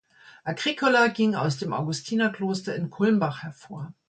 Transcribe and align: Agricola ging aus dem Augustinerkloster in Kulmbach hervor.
Agricola 0.43 1.09
ging 1.09 1.35
aus 1.35 1.59
dem 1.59 1.73
Augustinerkloster 1.73 2.75
in 2.75 2.89
Kulmbach 2.89 3.43
hervor. 3.43 3.93